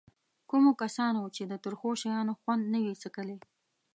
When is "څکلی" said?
3.03-3.37